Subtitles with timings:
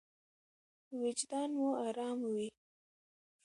[0.99, 2.47] وجدان مو ارام وي.